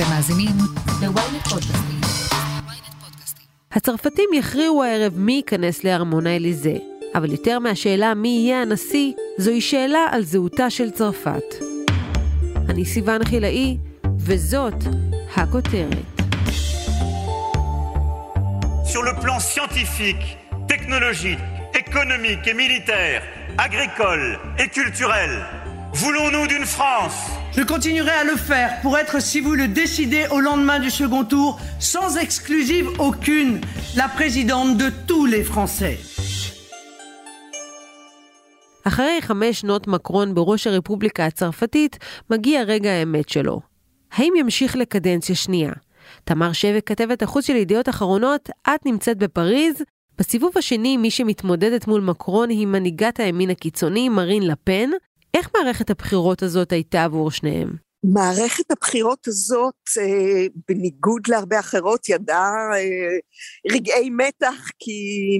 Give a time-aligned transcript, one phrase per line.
[0.00, 0.56] אתם מאזינים
[1.02, 2.00] ל-ynet פודקאסטים.
[3.72, 6.74] הצרפתים יכריעו הערב מי ייכנס לארמון האליזה,
[7.14, 11.54] אבל יותר מהשאלה מי יהיה הנשיא, זוהי שאלה על זהותה של צרפת.
[12.68, 13.76] אני סיוון חילאי,
[14.18, 14.84] וזאת
[15.36, 16.20] הכותרת.
[18.92, 20.26] sur le plan scientifique,
[20.72, 21.44] technologique,
[21.82, 23.22] économique et militaire,
[23.66, 24.26] agricole
[24.58, 25.32] et culturel.
[25.92, 27.18] Voulons-nous d'une France
[27.56, 31.24] Je continuerai à le faire pour être, si vous le décidez, au lendemain du second
[31.24, 33.60] tour, sans exclusive aucune,
[33.96, 35.98] la présidente de tous les Français.
[38.84, 41.98] אחרי חמש שנות מקרון בראש הרפובליקה הצרפתית,
[42.30, 43.60] מגיע רגע האמת שלו.
[44.12, 45.72] האם ימשיך לקדנציה שנייה?
[46.24, 49.82] תמר שבק, כתבת החוץ של ידיעות אחרונות, את נמצאת בפריז.
[50.18, 54.90] בסיבוב השני, מי שמתמודדת מול מקרון היא מנהיגת הימין הקיצוני, מרין לפן.
[55.34, 57.89] איך מערכת הבחירות הזאת הייתה עבור שניהם?
[58.04, 63.18] מערכת הבחירות הזאת, אה, בניגוד להרבה אחרות, ידעה אה,
[63.72, 64.92] רגעי מתח, כי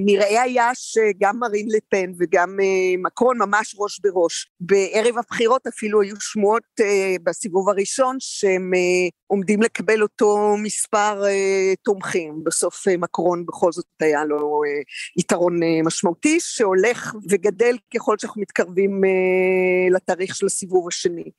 [0.05, 4.51] נראה היה שגם מרין לפן וגם אה, מקרון ממש ראש בראש.
[4.59, 6.63] בערב הבחירות אפילו היו שמועות
[7.23, 8.71] בסיבוב הראשון שהם
[9.27, 11.23] עומדים לקבל אותו מספר
[11.83, 12.43] תומכים.
[12.43, 14.61] בסוף מקרון בכל זאת היה לו
[15.17, 19.01] יתרון משמעותי, שהולך וגדל ככל שאנחנו מתקרבים
[19.91, 21.31] לתאריך של הסיבוב השני.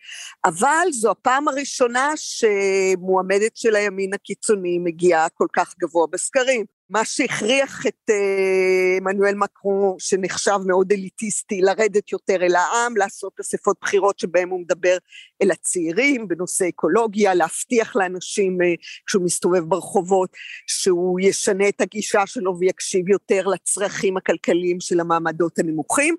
[0.44, 6.64] אבל זו הפעם הראשונה שמועמדת של הימין הקיצוני מגיעה כל כך גבוה בסקרים.
[6.90, 13.76] מה שהכריח את אה, מנואל מקרון, שנחשב מאוד אליטיסטי, לרדת יותר אל העם, לעשות אספות
[13.80, 14.96] בחירות שבהן הוא מדבר
[15.42, 18.74] אל הצעירים בנושא אקולוגיה, להבטיח לאנשים אה,
[19.06, 20.30] כשהוא מסתובב ברחובות
[20.66, 26.16] שהוא ישנה את הגישה שלו ויקשיב יותר לצרכים הכלכליים של המעמדות הנמוכים,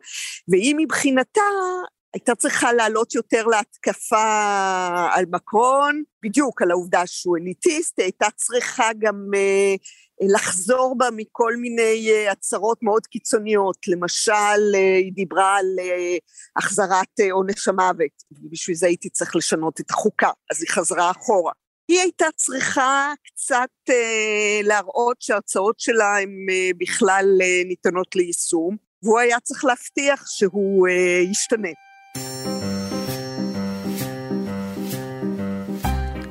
[0.48, 1.42] והיא מבחינתה
[2.14, 8.89] הייתה צריכה לעלות יותר להתקפה על מקרון, בדיוק על העובדה שהוא אליטיסט, היא הייתה צריכה
[9.00, 9.75] גם אה,
[10.22, 14.34] לחזור בה מכל מיני אה, הצהרות מאוד קיצוניות, למשל
[14.75, 16.18] אה, היא דיברה על אה,
[16.57, 21.52] החזרת אה, עונש המוות, ובשביל זה הייתי צריך לשנות את החוקה, אז היא חזרה אחורה.
[21.88, 29.19] היא הייתה צריכה קצת אה, להראות שההצעות שלה הן אה, בכלל אה, ניתנות ליישום, והוא
[29.19, 31.69] היה צריך להבטיח שהוא אה, ישתנה.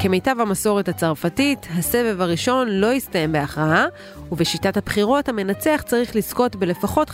[0.02, 3.86] כמיטב המסורת הצרפתית, הסבב הראשון לא הסתיים בהכרעה,
[4.32, 7.12] ובשיטת הבחירות המנצח צריך לזכות בלפחות 50%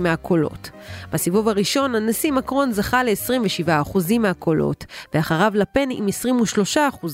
[0.00, 0.70] מהקולות.
[1.12, 6.06] בסיבוב הראשון הנשיא מקרון זכה ל-27% מהקולות, ואחריו לפן עם
[7.02, 7.06] 23%,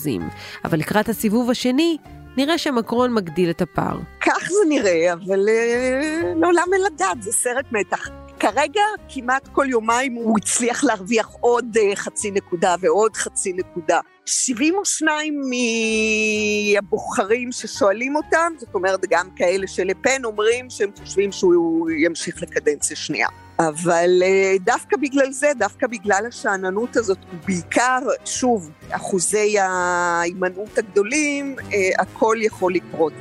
[0.64, 1.96] אבל לקראת הסיבוב השני,
[2.36, 3.98] נראה שמקרון מגדיל את הפער.
[4.20, 8.19] כך זה נראה, אבל אה, לעולם אין לדעת, זה סרט מתח.
[8.40, 14.00] כרגע כמעט כל יומיים הוא הצליח להרוויח עוד אה, חצי נקודה ועוד חצי נקודה.
[14.26, 15.40] 72
[16.76, 23.28] מהבוחרים ששואלים אותם, זאת אומרת גם כאלה שלפן אומרים שהם חושבים שהוא ימשיך לקדנציה שנייה.
[23.58, 32.02] אבל אה, דווקא בגלל זה, דווקא בגלל השאננות הזאת, ובעיקר, שוב, אחוזי ההימנעות הגדולים, אה,
[32.02, 33.12] הכל יכול לקרות.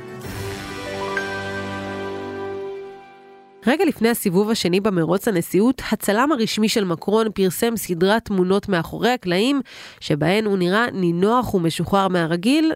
[3.66, 9.60] רגע לפני הסיבוב השני במרוץ הנשיאות, הצלם הרשמי של מקרון פרסם סדרת תמונות מאחורי הקלעים,
[10.00, 12.72] שבהן הוא נראה נינוח ומשוחרר מהרגיל,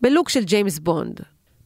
[0.00, 1.20] בלוק של ג'יימס בונד.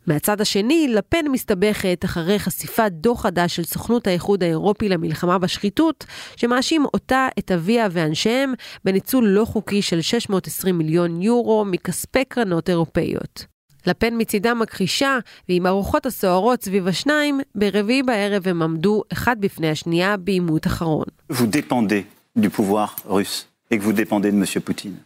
[0.07, 6.07] מהצד השני, לפן מסתבכת אחרי חשיפת דוח חדש של סוכנות האיחוד האירופי למלחמה בשחיתות,
[6.37, 13.52] שמאשים אותה, את אביה ואנשיהם, בניצול לא חוקי של 620 מיליון יורו מכספי קרנות אירופאיות.
[13.88, 15.18] לפן מצידה מכחישה,
[15.50, 21.06] ועם הרוחות הסוערות סביב השניים, ברביעי בערב הם עמדו אחד בפני השנייה בעימות אחרון.
[21.32, 22.06] Vous dépendez
[22.38, 24.46] du pouvoir russe et que vous dépendez de M.
[24.66, 24.98] Poutine.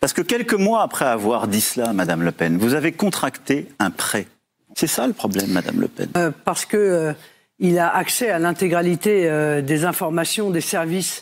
[0.00, 3.90] Parce que quelques mois après avoir dit cela, Madame Le Pen, vous avez contracté un
[3.90, 4.26] prêt.
[4.74, 6.08] C'est ça le problème, Madame Le Pen.
[6.16, 7.12] Euh, parce que euh,
[7.58, 11.16] il a accès à l'intégralité euh, des informations des services.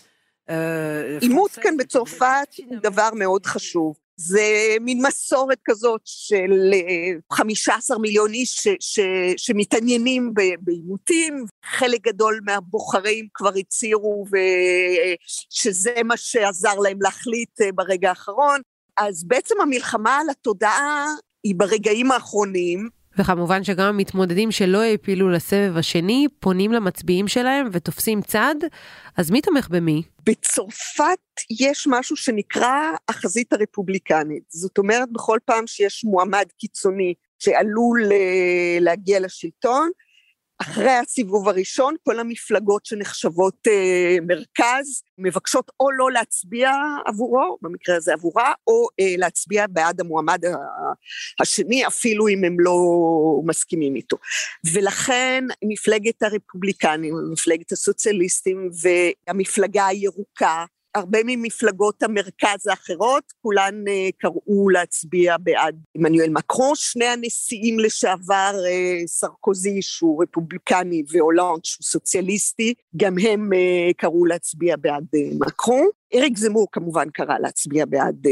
[0.50, 1.62] euh, עימות français.
[1.62, 3.94] כאן בצרפת הוא דבר מאוד חשוב.
[4.18, 9.00] זה מין מסורת כזאת של אה, 15 מיליון איש ש, ש,
[9.38, 15.16] שמתעניינים בעימותים, חלק גדול מהבוחרים כבר הצהירו ו-
[15.50, 18.62] שזה מה שעזר להם להחליט אה, ברגע האחרון.
[18.97, 21.06] אז בעצם המלחמה על התודעה
[21.44, 28.56] היא ברגעים האחרונים, וכמובן שגם המתמודדים שלא העפילו לסבב השני, פונים למצביעים שלהם ותופסים צד,
[29.17, 30.03] אז מי תומך במי?
[30.26, 31.20] בצרפת
[31.59, 34.44] יש משהו שנקרא החזית הרפובליקנית.
[34.50, 39.90] זאת אומרת, בכל פעם שיש מועמד קיצוני שעלול אה, להגיע לשלטון,
[40.61, 46.72] אחרי הסיבוב הראשון, כל המפלגות שנחשבות אה, מרכז מבקשות או לא להצביע
[47.05, 50.41] עבורו, במקרה הזה עבורה, או אה, להצביע בעד המועמד
[51.41, 52.78] השני, אפילו אם הם לא
[53.46, 54.17] מסכימים איתו.
[54.73, 60.66] ולכן מפלגת הרפובליקנים, מפלגת הסוציאליסטים והמפלגה הירוקה,
[60.96, 69.08] הרבה ממפלגות המרכז האחרות, כולן uh, קראו להצביע בעד עמנואל מקרו, שני הנשיאים לשעבר, uh,
[69.08, 75.86] סרקוזי שהוא רפובליקני והולנד שהוא סוציאליסטי, גם הם uh, קראו להצביע בעד uh, מקרו.
[76.16, 78.28] אריק זמור כמובן קרא להצביע בעד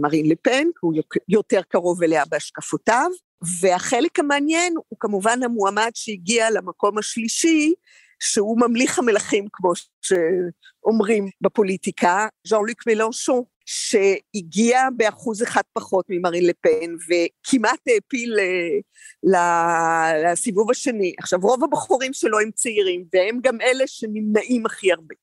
[0.00, 0.94] מרין לפן, הוא
[1.28, 3.10] יותר קרוב אליה בהשקפותיו,
[3.60, 7.74] והחלק המעניין הוא כמובן המועמד שהגיע למקום השלישי,
[8.22, 9.72] שהוא ממליך המלכים, כמו
[10.02, 20.70] שאומרים בפוליטיקה, ז'אן לוק מלנשון, שהגיע באחוז אחד פחות ממרין לפן, וכמעט העפיל אה, לסיבוב
[20.70, 21.14] השני.
[21.18, 25.14] עכשיו, רוב הבחורים שלו הם צעירים, והם גם אלה שנמנעים הכי הרבה.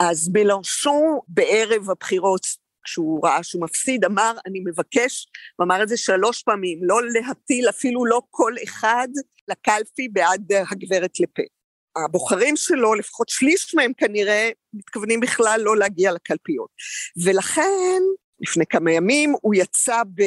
[0.00, 2.46] אז מלנשון בערב הבחירות
[2.84, 5.26] כשהוא ראה שהוא מפסיד, אמר, אני מבקש,
[5.56, 9.08] הוא אמר את זה שלוש פעמים, לא להטיל אפילו לא כל אחד
[9.48, 11.42] לקלפי בעד הגברת לפן.
[11.96, 16.70] הבוחרים שלו, לפחות שליש מהם כנראה, מתכוונים בכלל לא להגיע לקלפיות.
[17.24, 18.02] ולכן,
[18.40, 20.22] לפני כמה ימים, הוא יצא ב...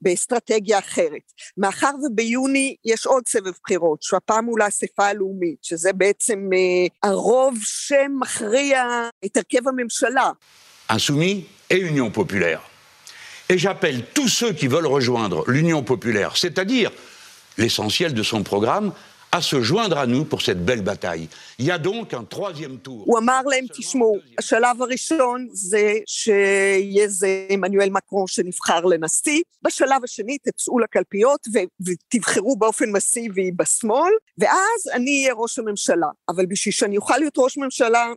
[0.00, 1.32] באסטרטגיה אחרת.
[1.56, 9.08] מאחר וביוני יש עוד סבב בחירות, שהפעם הוא לאספה הלאומית, שזה בעצם אה, הרוב שמכריע
[9.24, 10.30] את הרכב הממשלה.
[10.90, 12.62] Insoumis et Union populaire.
[13.48, 16.90] Et j'appelle tous ceux qui veulent rejoindre l'Union populaire, c'est-à-dire
[17.58, 18.92] l'essentiel de son programme,
[19.36, 21.28] à se joindre à nous pour cette belle bataille.
[21.58, 23.02] Il y a donc un troisième tour.
[23.06, 30.38] הוא אמר להם, תשמעו, השלב הראשון זה שיהיה זה עמנואל מקרון שנבחר לנשיא, בשלב השני
[30.38, 31.40] תצאו לקלפיות
[31.86, 36.08] ותבחרו באופן מסיבי בשמאל, ואז אני אהיה ראש הממשלה.
[36.28, 38.12] אבל בשביל שאני אוכל להיות ראש ממשלה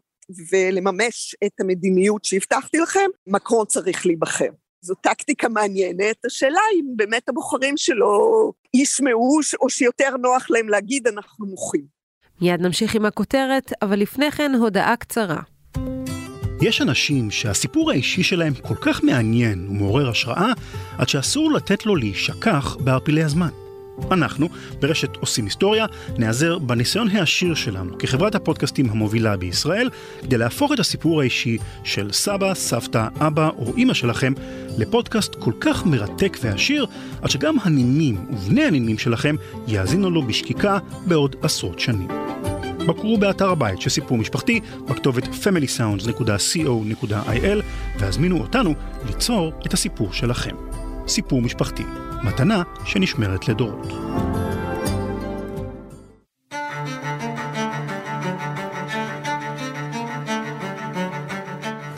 [0.51, 4.49] ולממש את המדיניות שהבטחתי לכם, מקרון צריך להיבחר.
[4.81, 11.45] זו טקטיקה מעניינת, השאלה אם באמת הבוחרים שלו ישמעו או שיותר נוח להם להגיד אנחנו
[11.45, 11.85] מוחים.
[12.41, 15.41] מיד נמשיך עם הכותרת, אבל לפני כן הודעה קצרה.
[16.61, 20.51] יש אנשים שהסיפור האישי שלהם כל כך מעניין ומעורר השראה,
[20.97, 23.68] עד שאסור לתת לו להישכח בערפילי הזמן.
[24.11, 24.49] אנחנו,
[24.79, 25.85] ברשת עושים היסטוריה,
[26.17, 29.89] נעזר בניסיון העשיר שלנו כחברת הפודקאסטים המובילה בישראל,
[30.21, 34.33] כדי להפוך את הסיפור האישי של סבא, סבתא, אבא או אימא שלכם
[34.77, 36.85] לפודקאסט כל כך מרתק ועשיר,
[37.21, 39.35] עד שגם הנינים ובני הנינים שלכם
[39.67, 42.07] יאזינו לו בשקיקה בעוד עשרות שנים.
[42.87, 44.59] בקרו באתר הבית של סיפור משפחתי
[44.89, 47.63] בכתובת familysounds.co.il
[47.99, 48.73] והזמינו אותנו
[49.07, 50.55] ליצור את הסיפור שלכם.
[51.07, 51.83] סיפור משפחתי.
[52.22, 53.92] מתנה שנשמרת לדורות.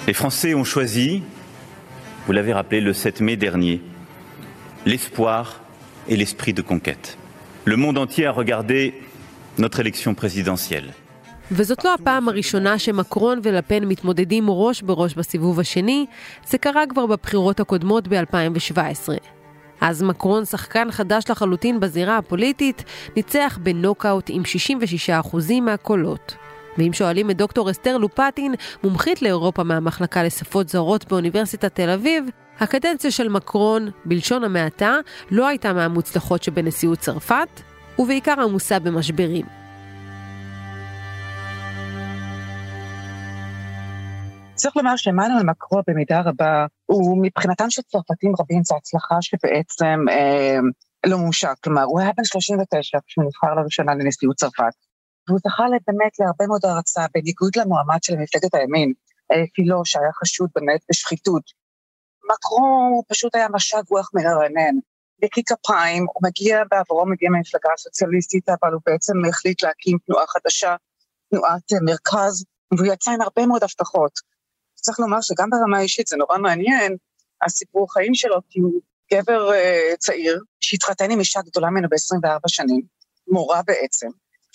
[0.08, 1.23] Les Français ont choisi,
[2.26, 3.82] vous l'avez rappelé le 7 mai dernier,
[4.85, 5.61] l'espoir
[6.08, 7.19] et l'esprit de conquête.
[7.64, 8.94] Le monde entier a regardé
[9.58, 10.93] notre élection présidentielle.
[11.53, 16.06] וזאת לא הפעם הראשונה שמקרון ולפן מתמודדים ראש בראש בסיבוב השני,
[16.47, 19.08] זה קרה כבר בבחירות הקודמות ב-2017.
[19.81, 22.83] אז מקרון, שחקן חדש לחלוטין בזירה הפוליטית,
[23.16, 24.42] ניצח בנוקאוט עם
[25.31, 26.36] 66% מהקולות.
[26.78, 32.25] ואם שואלים את דוקטור אסתר לופטין, מומחית לאירופה מהמחלקה לשפות זרות באוניברסיטת תל אביב,
[32.60, 34.95] הקדנציה של מקרון, בלשון המעטה,
[35.31, 37.61] לא הייתה מהמוצלחות שבנשיאות צרפת,
[38.00, 39.45] ובעיקר עמוסה במשברים.
[44.56, 50.60] צריך לומר שעמנואל מקרו במידה רבה, הוא מבחינתם של צרפתים רבים זו הצלחה שבעצם אה,
[51.06, 51.52] לא מומשה.
[51.64, 54.76] כלומר, הוא היה בן 39 כשהוא נבחר לראשונה לנשיאות צרפת.
[55.28, 58.94] והוא זכה באמת להרבה מאוד הערצה, בניגוד למועמד של מפלגת הימין,
[59.31, 61.44] אה, פילו, שהיה חשוד באמת בשחיתות.
[62.31, 64.76] מקרו פשוט היה משב רוח מרענן.
[65.21, 70.76] בקי כפיים, הוא מגיע, בעבורו מגיע מהמפלגה הסוציאליסטית, אבל הוא בעצם החליט להקים תנועה חדשה,
[71.30, 72.45] תנועת מרכז,
[72.78, 74.31] והוא יצא עם הרבה מאוד הבטחות.
[74.81, 76.95] צריך לומר שגם ברמה האישית זה נורא מעניין,
[77.45, 78.81] הסיפור חיים שלו, כי הוא
[79.14, 82.81] גבר uh, צעיר, שהתחתן עם אישה גדולה ממנו ב-24 שנים,
[83.28, 84.07] מורה בעצם,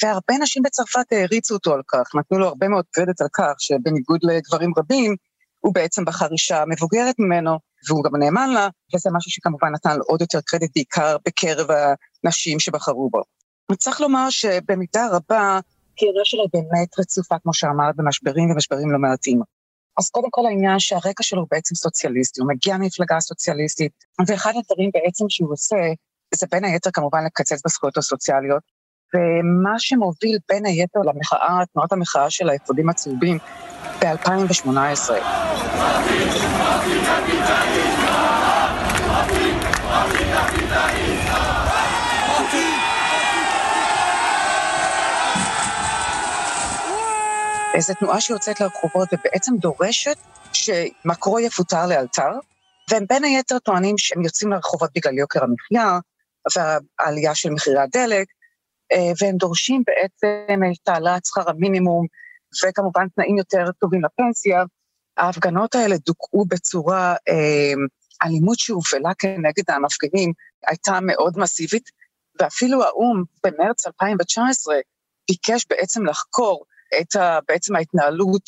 [0.03, 4.21] והרבה נשים בצרפת העריצו אותו על כך, נתנו לו הרבה מאוד קרדיט על כך, שבניגוד
[4.23, 5.17] לגברים רבים,
[5.61, 10.03] הוא בעצם בחר אישה מבוגרת ממנו, והוא גם נאמן לה, וזה משהו שכמובן נתן לו
[10.07, 11.67] עוד יותר קרדיט, בעיקר בקרב
[12.25, 13.23] הנשים שבחרו בו.
[13.79, 15.61] צריך לומר שבמידה רבה,
[15.99, 19.41] קריירה שלו באמת רצופה, כמו שאמרת, במשברים ומשברים לא מעטים.
[19.99, 23.93] אז קודם כל העניין שהרקע שלו הוא בעצם סוציאליסטי, הוא מגיע ממפלגה סוציאליסטית,
[24.29, 25.77] ואחד הדברים בעצם שהוא עושה,
[26.35, 28.63] זה בין היתר כמובן לקצץ בזכויות הסוציאליות,
[29.15, 33.39] ומה שמוביל בין היתר למחאה, תנועת המחאה של האפודים הצהובים
[34.01, 35.11] ב-2018.
[47.77, 50.17] איזו תנועה שיוצאת לרחובות ובעצם דורשת
[50.53, 52.31] שמקרו יפוטר לאלתר,
[52.91, 55.99] והם בין היתר טוענים שהם יוצאים לרחובות בגלל יוקר המחיה
[56.57, 58.27] והעלייה של מחירי הדלק,
[58.93, 62.07] אה, והם דורשים בעצם את העלאת שכר המינימום,
[62.65, 64.65] וכמובן תנאים יותר טובים לפנסיה.
[65.17, 67.73] ההפגנות האלה דוכאו בצורה, אה,
[68.23, 70.33] אלימות שהופעלה כנגד המפגינים
[70.67, 71.91] הייתה מאוד מסיבית,
[72.41, 74.75] ואפילו האו"ם במרץ 2019
[75.29, 76.65] ביקש בעצם לחקור
[77.01, 78.43] את ה, בעצם ההתנהלות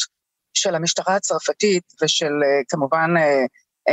[0.55, 3.11] של המשטרה הצרפתית ושל אה, כמובן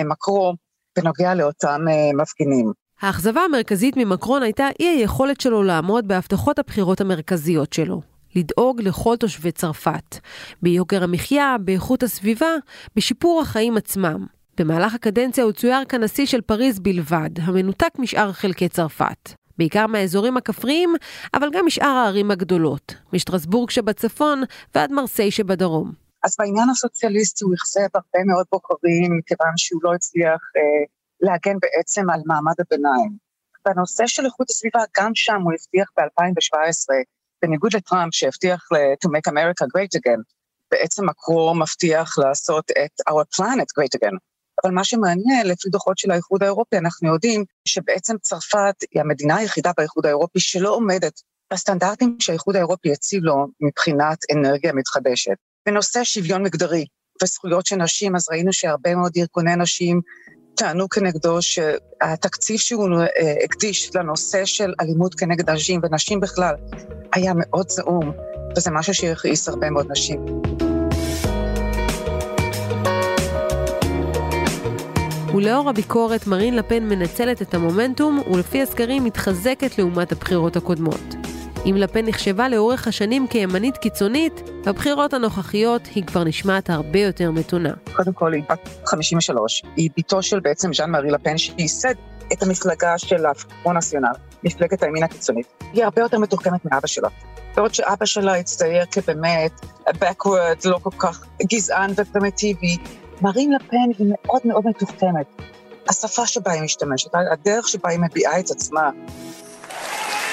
[0.06, 0.54] מקרו
[0.98, 1.82] בנוגע לאותם
[2.22, 2.72] מפגינים.
[3.02, 8.02] האכזבה המרכזית ממקרון הייתה אי היכולת שלו לעמוד בהבטחות הבחירות המרכזיות שלו.
[8.36, 10.18] לדאוג לכל תושבי צרפת,
[10.62, 12.50] ביוקר המחיה, באיכות הסביבה,
[12.96, 14.25] בשיפור החיים עצמם.
[14.58, 19.30] במהלך הקדנציה הוא צויר כנשיא של פריז בלבד, המנותק משאר חלקי צרפת.
[19.58, 20.96] בעיקר מהאזורים הכפריים,
[21.34, 24.44] אבל גם משאר הערים הגדולות, משטרסבורג שבצפון
[24.76, 25.92] ועד מרסיי שבדרום.
[26.24, 30.84] אז בעניין הסוציאליסטי הוא אכזב הרבה מאוד בוחרים, מכיוון שהוא לא הצליח אה,
[31.22, 33.12] להגן בעצם על מעמד הביניים.
[33.66, 36.88] בנושא של איכות הסביבה, גם שם הוא הבטיח ב-2017,
[37.42, 38.68] בניגוד לטראמפ שהבטיח
[39.06, 40.22] to make America great again,
[40.72, 44.18] בעצם מקרו מבטיח לעשות את our planet great again.
[44.64, 49.72] אבל מה שמעניין, לפי דוחות של האיחוד האירופי, אנחנו יודעים שבעצם צרפת היא המדינה היחידה
[49.78, 51.22] באיחוד האירופי שלא עומדת
[51.54, 55.36] בסטנדרטים שהאיחוד האירופי הציב לו מבחינת אנרגיה מתחדשת.
[55.66, 56.86] בנושא שוויון מגדרי
[57.24, 60.02] וזכויות של נשים, אז ראינו שהרבה מאוד ארגוני נשים
[60.56, 66.56] טענו כנגדו שהתקציב שהוא אה, הקדיש לנושא של אלימות כנגד נשים ונשים בכלל
[67.14, 68.12] היה מאוד זעום,
[68.58, 70.26] וזה משהו שהכעיס הרבה מאוד נשים.
[75.36, 81.15] ולאור הביקורת, מרין לפן מנצלת את המומנטום, ולפי הסקרים מתחזקת לעומת הבחירות הקודמות.
[81.65, 87.74] אם לפן נחשבה לאורך השנים כימנית קיצונית, בבחירות הנוכחיות היא כבר נשמעת הרבה יותר מתונה.
[87.96, 89.63] קודם כל, היא בת 53.
[89.75, 91.94] היא בתו של בעצם ז'אן מארי לפן, שייסד
[92.34, 94.08] את המפלגה של הפרון נציונל,
[94.44, 95.48] מפלגת הימין הקיצונית.
[95.74, 97.10] היא הרבה יותר מתוחכמת מאבא שלה.
[97.56, 99.51] בעוד שאבא שלה הצטייר כבאמת
[99.89, 102.77] backward, לא כל כך גזען ופרימיטיבי,
[103.22, 105.27] מרין לפן היא מאוד מאוד מתוחכמת.
[105.89, 108.89] השפה שבה היא משתמשת, הדרך שבה היא מביעה את עצמה.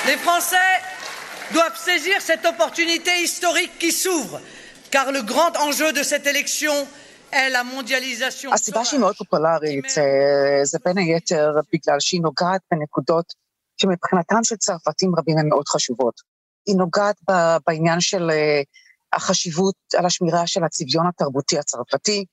[0.07, 0.73] Les Français
[1.55, 4.37] doivent saisir cette opportunité historique qui s'ouvre,
[4.95, 6.75] car le grand enjeu de cette élection
[7.33, 8.53] est la mondialisation.
[8.53, 9.85] הסיבה שהיא מאוד פופולרית
[10.63, 13.33] זה בין היתר בגלל שהיא נוגעת בנקודות
[13.77, 16.21] שמבחינתם של צרפתים רבים הן מאוד חשובות.
[16.67, 17.17] היא נוגעת
[17.67, 18.31] בעניין של
[19.13, 22.25] החשיבות על השמירה של הצביון התרבותי הצרפתי,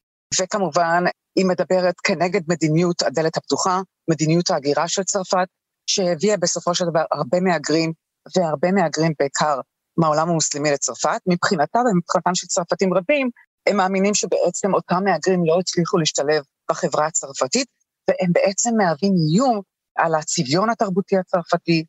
[0.41, 1.03] וכמובן
[1.35, 5.47] היא מדברת כנגד מדיניות הדלת הפתוחה, מדיניות ההגירה של צרפת,
[5.89, 7.93] שהביאה בסופו של דבר הרבה מהגרים
[8.37, 9.59] והרבה מהגרים בעיקר
[9.97, 13.29] מהעולם המוסלמי לצרפת, מבחינתם ומבחינתם של צרפתים רבים,
[13.67, 17.67] הם מאמינים שבעצם אותם מהגרים לא הצליחו להשתלב בחברה הצרפתית,
[18.09, 19.61] והם בעצם מהווים איום
[19.97, 21.85] על הצביון התרבותי הצרפתי,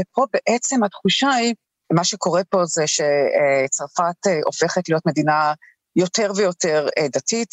[0.00, 1.54] ופה בעצם התחושה היא,
[1.92, 5.52] מה שקורה פה זה שצרפת אה, הופכת להיות מדינה
[5.96, 7.48] יותר ויותר אה, דתית,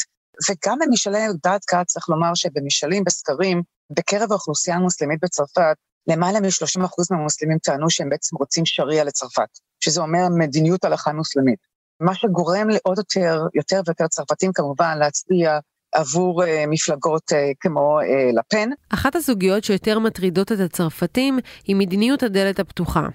[0.50, 3.62] וגם במשאלי דעת קהל צריך לומר שבמשאלים בסקרים
[3.98, 5.76] בקרב האוכלוסייה המוסלמית בצרפת,
[6.08, 11.60] למעלה מ-30% מהמוסלמים טענו שהם בעצם רוצים שריעה לצרפת, שזה אומר מדיניות הלכה מוסלמית.
[12.02, 15.60] מה שגורם לעוד יותר, יותר ויותר צרפתים כמובן להצביע
[15.96, 18.70] עבור uh, מפלגות uh, כמו uh, לפן.
[18.90, 23.08] אחת הסוגיות שיותר מטרידות את הצרפתים היא מדיניות הדלת הפתוחה.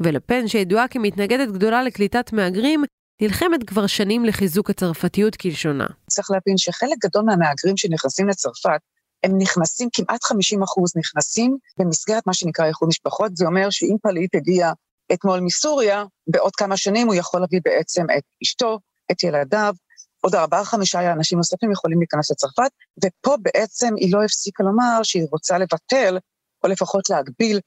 [0.00, 2.84] ולפן, שידועה כמתנגדת גדולה לקליטת מהגרים,
[3.22, 5.86] נלחמת כבר שנים לחיזוק הצרפתיות כלשונה.
[6.18, 8.80] צריך להבין שחלק גדול מהמהגרים שנכנסים לצרפת
[9.24, 13.36] הם נכנסים, כמעט 50 אחוז נכנסים במסגרת מה שנקרא איחוד משפחות.
[13.36, 14.72] זה אומר שאם פליט הגיע
[15.12, 18.78] אתמול מסוריה, בעוד כמה שנים הוא יכול להביא בעצם את אשתו,
[19.10, 19.74] את ילדיו,
[20.20, 22.70] עוד ארבעה חמישה אנשים נוספים יכולים להיכנס לצרפת,
[23.04, 26.18] ופה בעצם היא לא הפסיקה לומר שהיא רוצה לבטל,
[26.64, 27.60] או לפחות להגביל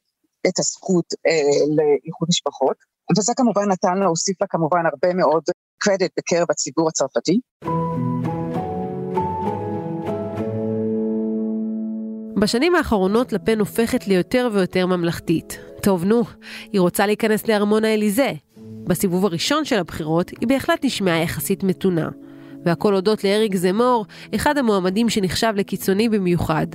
[0.48, 2.78] את הזכות אה, לאיחוד משפחות.
[3.18, 5.44] וזה כמובן נתן לה, הוסיף לה כמובן הרבה מאוד
[5.78, 7.40] קרדיט בקרב הציבור הצרפתי.
[12.42, 15.60] בשנים האחרונות לפן הופכת ליותר ויותר ממלכתית.
[15.82, 16.24] טוב, נו,
[16.72, 18.32] היא רוצה להיכנס לארמון האליזה.
[18.84, 22.10] בסיבוב הראשון של הבחירות היא בהחלט נשמעה יחסית מתונה.
[22.66, 24.06] והכל הודות לאריק זמור,
[24.36, 26.68] אחד המועמדים שנחשב לקיצוני במיוחד.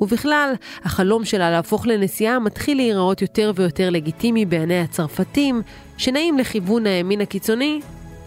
[0.00, 0.52] ובכלל,
[0.82, 5.62] החלום שלה להפוך לנשיאה מתחיל להיראות יותר ויותר לגיטימי בעיני הצרפתים,
[5.96, 7.80] שנעים לכיוון הימין הקיצוני,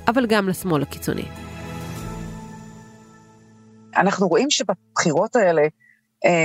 [0.08, 1.26] אבל גם לשמאל הקיצוני.
[3.98, 5.62] אנחנו רואים שבבחירות האלה,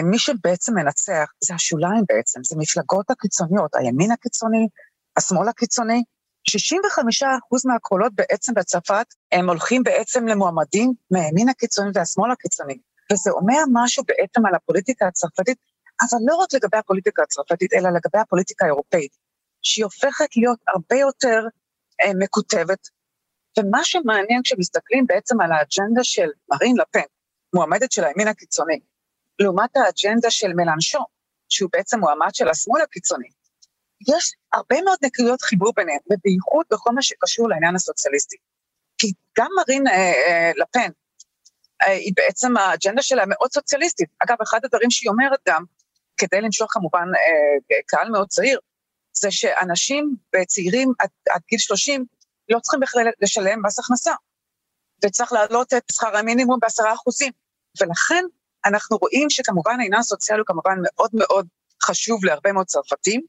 [0.03, 4.69] מי שבעצם מנצח זה השוליים בעצם, זה מפלגות הקיצוניות, הימין הקיצוני,
[5.17, 6.03] השמאל הקיצוני.
[6.51, 7.25] 65%
[7.65, 12.79] מהקולות בעצם בצרפת, הם הולכים בעצם למועמדים מהימין הקיצוני והשמאל הקיצוני.
[13.13, 15.59] וזה אומר משהו בעצם על הפוליטיקה הצרפתית,
[16.01, 19.17] אבל לא רק לגבי הפוליטיקה הצרפתית, אלא לגבי הפוליטיקה האירופאית,
[19.63, 21.47] שהיא הופכת להיות הרבה יותר
[22.01, 22.89] אה, מקוטבת.
[23.59, 27.07] ומה שמעניין כשמסתכלים בעצם על האג'נדה של מרין לפן,
[27.55, 28.81] מועמדת של הימין הקיצוני,
[29.43, 31.05] לעומת האג'נדה של מלנשון,
[31.49, 33.29] שהוא בעצם מועמד של השמאל הקיצוני,
[34.09, 38.37] יש הרבה מאוד נקודות חיבור ביניהם, ובייחוד בכל מה שקשור לעניין הסוציאליסטי.
[38.99, 40.91] כי גם מרין אה, אה, לפן,
[41.83, 44.09] אה, היא בעצם האג'נדה שלה מאוד סוציאליסטית.
[44.19, 45.65] אגב, אחד הדברים שהיא אומרת גם,
[46.17, 48.61] כדי למשוך כמובן אה, קהל מאוד צעיר,
[49.13, 52.05] זה שאנשים צעירים עד, עד גיל 30
[52.49, 54.13] לא צריכים בכלל לשלם מס הכנסה,
[55.05, 57.33] וצריך להעלות את שכר המינימום בעשרה אחוזים.
[57.81, 58.25] ולכן
[58.67, 61.47] אנחנו רואים שכמובן העניין הסוציאלי הוא כמובן מאוד מאוד
[61.85, 63.21] חשוב להרבה מאוד צרפתים,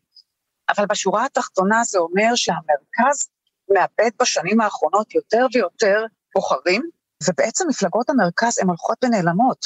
[0.69, 3.29] אבל בשורה התחתונה זה אומר שהמרכז
[3.69, 6.89] מאבד בשנים האחרונות יותר ויותר בוחרים,
[7.27, 9.65] ובעצם מפלגות המרכז הן הולכות ונעלמות.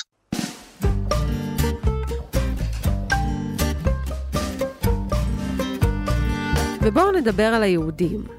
[6.82, 8.37] ובואו נדבר על היהודים.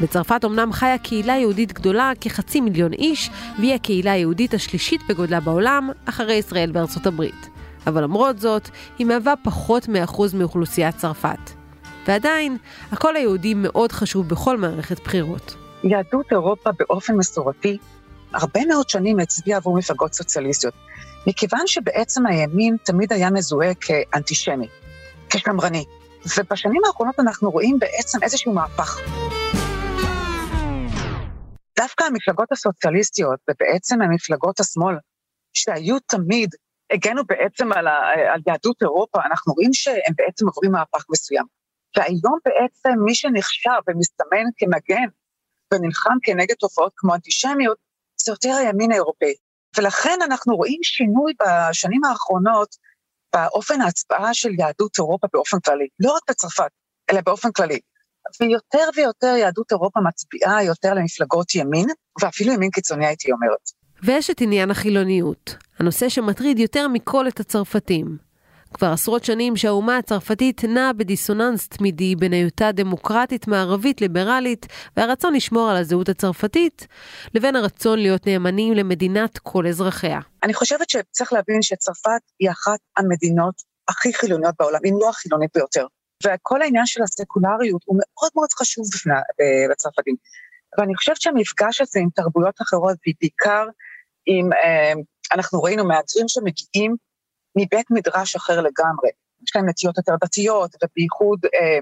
[0.00, 5.90] בצרפת אמנם חיה קהילה יהודית גדולה, כחצי מיליון איש, והיא הקהילה היהודית השלישית בגודלה בעולם,
[6.04, 7.48] אחרי ישראל וארצות הברית.
[7.86, 11.50] אבל למרות זאת, היא מהווה פחות מאחוז מאוכלוסיית צרפת.
[12.06, 12.56] ועדיין,
[12.92, 15.56] הקול היהודי מאוד חשוב בכל מערכת בחירות.
[15.84, 17.78] יהדות אירופה באופן מסורתי,
[18.32, 20.74] הרבה מאוד שנים הצביעה עבור מפלגות סוציאליסטיות,
[21.26, 24.66] מכיוון שבעצם הימין תמיד היה מזוהה כאנטישמי,
[25.30, 25.84] כשמרני.
[26.38, 29.00] ובשנים האחרונות אנחנו רואים בעצם איזשהו מהפך.
[31.78, 34.96] דווקא המפלגות הסוציאליסטיות, ובעצם המפלגות השמאל,
[35.52, 36.50] שהיו תמיד
[36.92, 41.44] הגנו בעצם על, ה, על יהדות אירופה, אנחנו רואים שהם בעצם עוברים מהפך מסוים.
[41.96, 45.08] והיום בעצם מי שנחשב ומסתמן כמגן
[45.74, 47.78] ונלחם כנגד תופעות כמו אנטישמיות,
[48.20, 49.34] זה יותר הימין האירופאי.
[49.76, 52.68] ולכן אנחנו רואים שינוי בשנים האחרונות
[53.34, 56.70] באופן ההצבעה של יהדות אירופה באופן כללי, לא רק בצרפת,
[57.10, 57.80] אלא באופן כללי.
[58.40, 61.88] ויותר ויותר יהדות אירופה מצביעה יותר למפלגות ימין,
[62.22, 63.70] ואפילו ימין קיצוני הייתי אומרת.
[64.02, 68.26] ויש את עניין החילוניות, הנושא שמטריד יותר מכל את הצרפתים.
[68.74, 75.70] כבר עשרות שנים שהאומה הצרפתית נעה בדיסוננס תמידי בין היותה דמוקרטית מערבית ליברלית והרצון לשמור
[75.70, 76.86] על הזהות הצרפתית,
[77.34, 80.20] לבין הרצון להיות נאמנים למדינת כל אזרחיה.
[80.42, 83.54] אני חושבת שצריך להבין שצרפת היא אחת המדינות
[83.88, 85.86] הכי חילוניות בעולם, אם לא החילונית ביותר.
[86.24, 89.14] וכל העניין של הסקולריות הוא מאוד מאוד חשוב בפני
[89.72, 90.16] הצרפתים.
[90.78, 93.66] ואני חושבת שהמפגש הזה עם תרבויות אחרות, ובעיקר
[94.26, 94.92] עם, אה,
[95.32, 96.96] אנחנו ראינו מהגרים שמגיעים
[97.58, 99.10] מבית מדרש אחר לגמרי.
[99.42, 101.78] יש להם נטיות יותר דתיות, ובייחוד אה,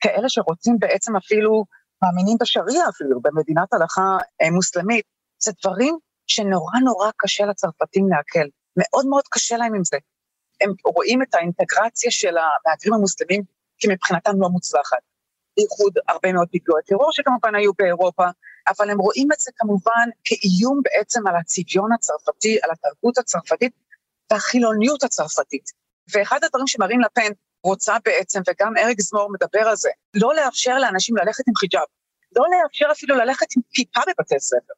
[0.00, 1.64] כאלה שרוצים בעצם אפילו,
[2.02, 5.04] מאמינים בשריעה אפילו, במדינת הלכה אה, מוסלמית.
[5.42, 8.48] זה דברים שנורא נורא קשה לצרפתים לעכל.
[8.76, 9.96] מאוד מאוד קשה להם עם זה.
[10.60, 13.42] הם רואים את האינטגרציה של המהגרים המוסלמים
[13.78, 14.98] כמבחינתם לא מוצלחת.
[15.56, 18.26] בייחוד הרבה מאוד פיגועי טרור שכמובן היו באירופה,
[18.68, 23.72] אבל הם רואים את זה כמובן כאיום בעצם על הצביון הצרפתי, על התרבות הצרפתית
[24.30, 25.70] והחילוניות הצרפתית.
[26.14, 27.32] ואחד הדברים שמרין לפן
[27.64, 31.86] רוצה בעצם, וגם אריק זמור מדבר על זה, לא לאפשר לאנשים ללכת עם חיג'אב,
[32.36, 34.74] לא לאפשר אפילו ללכת עם כיפה בבתי ספר.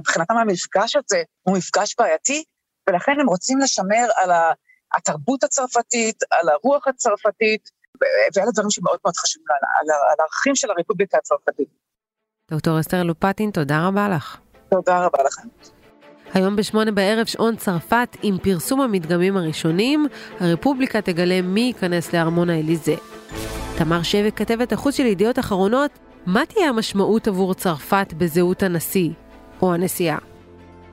[0.00, 2.44] מבחינתם המפגש הזה הוא מפגש בעייתי,
[2.88, 4.30] ולכן הם רוצים לשמר על
[4.94, 7.70] התרבות הצרפתית, על הרוח הצרפתית,
[8.34, 9.46] ואלה דברים שמאוד מאוד חשובים
[9.80, 11.68] על הערכים של הרפובליקה הצרפתית.
[12.50, 14.36] דוקטור אסתר לופטין, תודה רבה לך.
[14.70, 15.48] תודה רבה לכם.
[16.34, 20.06] היום בשמונה בערב שעון צרפת, עם פרסום המדגמים הראשונים,
[20.40, 22.94] הרפובליקה תגלה מי ייכנס לארמון האליזה.
[23.78, 25.90] תמר שבק, כתבת החוץ של ידיעות אחרונות,
[26.26, 29.10] מה תהיה המשמעות עבור צרפת בזהות הנשיא
[29.62, 30.18] או הנשיאה?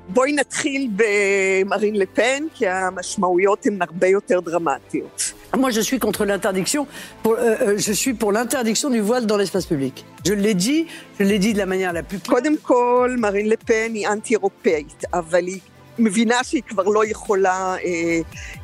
[0.09, 5.33] בואי נתחיל במרין לפן, כי המשמעויות הן הרבה יותר דרמטיות.
[5.57, 6.83] Moi, je suis contre l'interdiction.
[7.23, 10.05] Pour, euh, euh, je suis pour l'interdiction du voile dans l'espace public.
[10.27, 10.87] Je l'ai dit,
[11.19, 12.19] je l'ai dit de la manière la plus...
[12.27, 15.61] קודם כל, מרין לפן היא אנטי-אירופאית, אבל היא
[16.00, 18.20] מבינה שהיא כבר לא יכולה אה,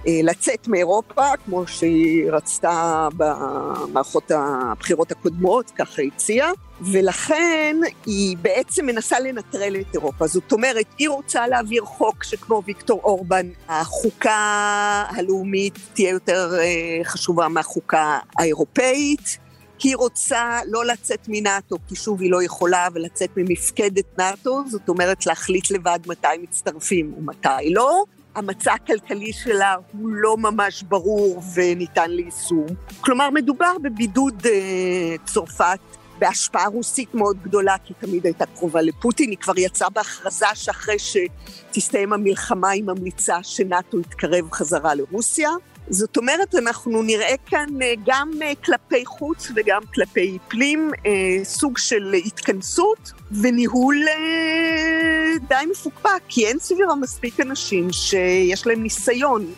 [0.07, 9.19] אה, לצאת מאירופה, כמו שהיא רצתה במערכות הבחירות הקודמות, ככה הציעה, ולכן היא בעצם מנסה
[9.19, 10.27] לנטרל את אירופה.
[10.27, 17.47] זאת אומרת, היא רוצה להעביר חוק שכמו ויקטור אורבן, החוקה הלאומית תהיה יותר אה, חשובה
[17.47, 19.44] מהחוקה האירופאית.
[19.83, 25.25] היא רוצה לא לצאת מנאטו, כי שוב היא לא יכולה, ולצאת ממפקדת נאטו, זאת אומרת
[25.25, 28.03] להחליט לבד מתי מצטרפים ומתי לא.
[28.35, 32.65] המצע הכלכלי שלה הוא לא ממש ברור וניתן ליישום.
[33.01, 35.79] כלומר, מדובר בבידוד אה, צרפת
[36.19, 39.29] בהשפעה רוסית מאוד גדולה, כי תמיד הייתה קרובה לפוטין.
[39.29, 45.49] היא כבר יצאה בהכרזה שאחרי שתסתיים המלחמה היא ממליצה שנאט"ו יתקרב חזרה לרוסיה.
[45.89, 51.11] זאת אומרת, אנחנו נראה כאן אה, גם אה, כלפי חוץ וגם כלפי פנים אה,
[51.43, 53.95] סוג של התכנסות וניהול
[55.47, 59.53] די מפוקפק, כי אין סבירה מספיק אנשים שיש להם ניסיון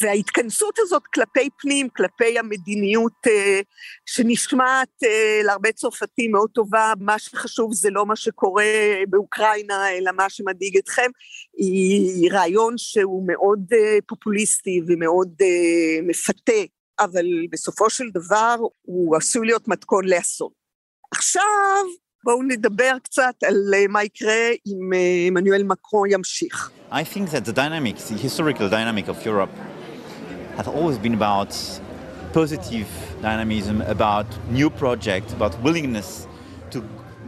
[0.00, 3.60] וההתכנסות הזאת כלפי פנים, כלפי המדיניות אה,
[4.06, 8.64] שנשמעת אה, להרבה צרפתים מאוד טובה, מה שחשוב זה לא מה שקורה
[9.08, 11.10] באוקראינה, אלא מה שמדאיג אתכם,
[11.56, 16.62] היא רעיון שהוא מאוד אה, פופוליסטי ומאוד אה, מפתה,
[17.00, 20.50] אבל בסופו של דבר הוא עשוי להיות מתכון לאסון.
[21.10, 21.42] עכשיו
[22.24, 24.90] בואו נדבר קצת על אה, מה יקרה אם
[25.26, 26.70] עמנואל אה, מקרו ימשיך.
[26.90, 29.73] I think that the dynamics, the historical dynamic of Europe
[30.56, 31.50] have always been about
[32.32, 32.88] positive
[33.22, 36.26] dynamism, about new projects, about willingness
[36.70, 36.82] to...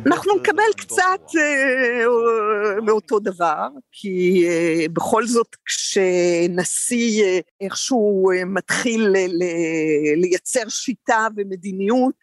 [0.07, 9.09] אנחנו נקבל קצת uh, מאותו דבר, כי uh, בכל זאת כשנשיא uh, איכשהו מתחיל
[10.17, 12.15] לייצר שיטה ומדיניות,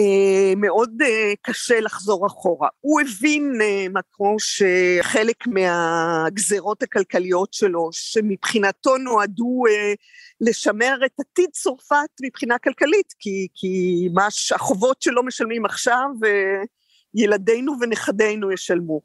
[0.00, 2.68] אה, מאוד אה, קשה לחזור אחורה.
[2.80, 9.62] הוא הבין, אה, מקרו, שחלק מהגזרות הכלכליות שלו, שמבחינתו נועדו
[10.40, 16.06] לשמר את עתיד צרפת מבחינה כלכלית, כי, כי מה החובות שלא משלמים עכשיו,
[17.14, 19.00] ילדינו ונכדינו ישלמו.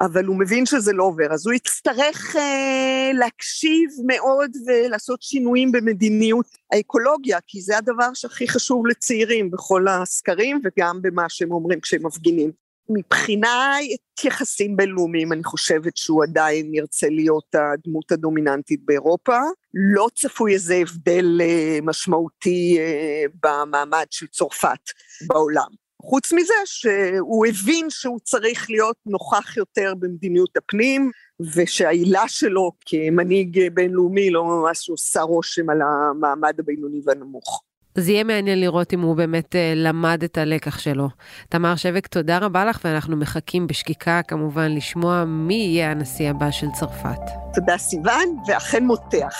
[0.00, 6.46] אבל הוא מבין שזה לא עובר, אז הוא יצטרך אה, להקשיב מאוד ולעשות שינויים במדיניות
[6.72, 12.52] האקולוגיה, כי זה הדבר שהכי חשוב לצעירים בכל הסקרים וגם במה שהם אומרים כשהם מפגינים.
[12.90, 19.38] מבחינת יחסים בינלאומיים, אני חושבת שהוא עדיין ירצה להיות הדמות הדומיננטית באירופה.
[19.74, 24.80] לא צפוי איזה הבדל אה, משמעותי אה, במעמד של צרפת
[25.26, 25.87] בעולם.
[26.02, 31.10] חוץ מזה שהוא הבין שהוא צריך להיות נוכח יותר במדיניות הפנים,
[31.54, 37.62] ושהעילה שלו כמנהיג בינלאומי לא ממש עושה רושם על המעמד הבינוני והנמוך.
[37.96, 41.08] אז יהיה מעניין לראות אם הוא באמת uh, למד את הלקח שלו.
[41.48, 46.66] תמר שבק, תודה רבה לך, ואנחנו מחכים בשקיקה כמובן לשמוע מי יהיה הנשיא הבא של
[46.80, 47.20] צרפת.
[47.54, 49.34] תודה סיוון, ואכן מותח.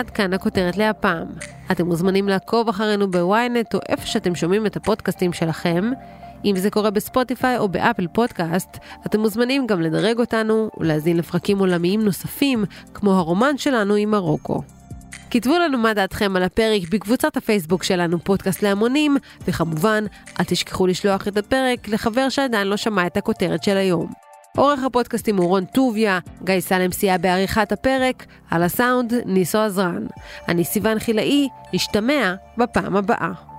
[0.00, 1.28] עד כאן הכותרת להפעם.
[1.70, 5.90] אתם מוזמנים לעקוב אחרינו בוויינט או איפה שאתם שומעים את הפודקאסטים שלכם.
[6.44, 12.04] אם זה קורה בספוטיפיי או באפל פודקאסט, אתם מוזמנים גם לדרג אותנו ולהזין לפרקים עולמיים
[12.04, 14.62] נוספים, כמו הרומן שלנו עם מרוקו.
[15.30, 19.16] כתבו לנו מה דעתכם על הפרק בקבוצת הפייסבוק שלנו פודקאסט להמונים,
[19.48, 20.04] וכמובן,
[20.40, 24.29] אל תשכחו לשלוח את הפרק לחבר שעדיין לא שמע את הכותרת של היום.
[24.56, 30.06] עורך הפודקאסטים הוא רון טוביה, גיא סלם סייע בעריכת הפרק, על הסאונד ניסו עזרן.
[30.48, 33.49] אני סיון חילאי, נשתמע בפעם הבאה.